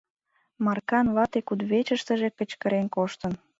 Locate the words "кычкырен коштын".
2.37-3.33